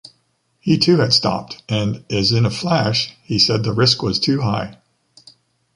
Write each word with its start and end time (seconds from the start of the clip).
He 0.59 0.79
too 0.79 0.97
had 0.97 1.13
stopped 1.13 1.61
and, 1.69 2.03
as 2.09 2.31
in 2.31 2.43
a 2.47 2.49
flash, 2.49 3.15
he 3.21 3.37
said 3.37 3.63
the 3.63 3.71
risk 3.71 4.01
was 4.01 4.19
too 4.19 4.41
high 4.41 4.79